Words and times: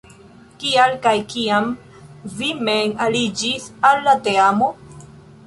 Kial 0.61 0.95
kaj 1.03 1.11
kiam 1.33 1.67
vi 2.39 2.49
mem 2.71 2.97
aliĝis 3.09 3.69
al 3.91 4.03
la 4.09 4.19
teamo? 4.31 4.73